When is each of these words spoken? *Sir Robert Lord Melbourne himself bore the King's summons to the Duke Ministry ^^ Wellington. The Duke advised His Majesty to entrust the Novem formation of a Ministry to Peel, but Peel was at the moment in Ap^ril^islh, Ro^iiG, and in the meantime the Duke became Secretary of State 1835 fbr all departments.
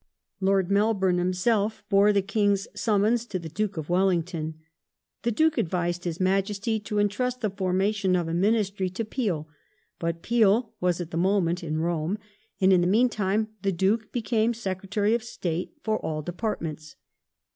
*Sir 0.01 0.05
Robert 0.07 0.47
Lord 0.53 0.71
Melbourne 0.71 1.17
himself 1.19 1.83
bore 1.87 2.11
the 2.11 2.23
King's 2.23 2.67
summons 2.73 3.23
to 3.27 3.37
the 3.37 3.47
Duke 3.49 3.77
Ministry 3.77 3.83
^^ 3.89 3.89
Wellington. 3.89 4.55
The 5.21 5.31
Duke 5.31 5.59
advised 5.59 6.05
His 6.05 6.19
Majesty 6.19 6.79
to 6.79 6.97
entrust 6.97 7.41
the 7.41 7.49
Novem 7.51 7.57
formation 7.57 8.15
of 8.15 8.27
a 8.27 8.33
Ministry 8.33 8.89
to 8.89 9.05
Peel, 9.05 9.47
but 9.99 10.23
Peel 10.23 10.73
was 10.81 10.99
at 11.01 11.11
the 11.11 11.17
moment 11.17 11.63
in 11.63 11.75
Ap^ril^islh, 11.75 12.13
Ro^iiG, 12.17 12.17
and 12.61 12.73
in 12.73 12.81
the 12.81 12.87
meantime 12.87 13.49
the 13.61 13.71
Duke 13.71 14.11
became 14.11 14.55
Secretary 14.55 15.13
of 15.13 15.21
State 15.23 15.73
1835 15.83 15.83
fbr 15.83 16.03
all 16.03 16.21
departments. 16.23 16.95